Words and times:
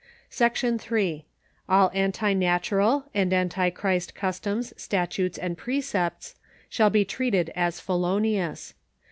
Section 0.31 0.79
III. 0.81 1.25
All 1.69 1.91
anti 1.93 2.33
natural 2.33 3.05
and 3.13 3.31
anti 3.31 3.69
Christ 3.69 4.15
customs, 4.15 4.73
statutes 4.75 5.37
and 5.37 5.55
precepts 5.59 6.33
shall 6.69 6.89
be 6.89 7.05
treated 7.05 7.51
as 7.55 7.79
felonious. 7.79 8.73